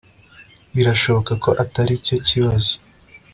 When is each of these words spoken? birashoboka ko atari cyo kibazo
birashoboka 0.75 1.31
ko 1.43 1.49
atari 1.63 1.93
cyo 2.05 2.17
kibazo 2.27 2.73